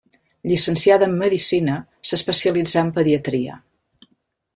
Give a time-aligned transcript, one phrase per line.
[0.51, 1.75] Llicenciada en medicina,
[2.11, 3.59] s'especialitzà en pediatria.